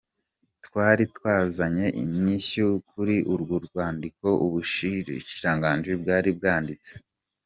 [0.65, 6.93] Twari twazanye inyishu kuri urwo rwandiko ubushikiranganji bwari bwanditse.